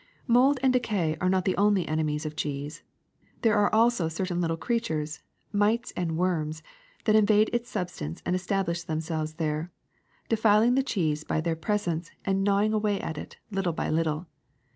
^^Mold 0.27 0.57
and 0.63 0.73
decay 0.73 1.15
are 1.21 1.29
not 1.29 1.45
the 1.45 1.55
only 1.57 1.87
enemies 1.87 2.25
of 2.25 2.35
cheese; 2.35 2.81
there 3.43 3.55
are 3.55 3.71
also 3.71 4.07
certain 4.07 4.41
little 4.41 4.57
creatures, 4.57 5.19
mites 5.53 5.93
and 5.95 6.17
worms, 6.17 6.63
that 7.05 7.15
invade 7.15 7.51
its 7.53 7.69
substance 7.69 8.19
and 8.25 8.35
establish 8.35 8.81
themselves 8.81 9.33
there, 9.35 9.71
defiling 10.27 10.73
the 10.73 10.81
cheese 10.81 11.23
by 11.23 11.39
their 11.39 11.55
pres 11.55 11.87
ence 11.87 12.09
and 12.25 12.43
gnawing 12.43 12.71
it 12.71 12.75
away, 12.77 13.27
little 13.51 13.73
by 13.73 13.91
little. 13.91 14.25